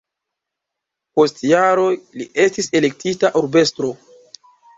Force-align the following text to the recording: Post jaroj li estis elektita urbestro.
Post 1.19 1.41
jaroj 1.49 1.91
li 2.21 2.27
estis 2.47 2.71
elektita 2.81 3.33
urbestro. 3.45 3.93